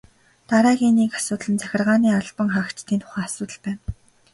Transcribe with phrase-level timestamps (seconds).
[0.49, 3.81] Дараагийн нэг асуудал нь захиргааны албан хаагчдын тухай асуудал байна.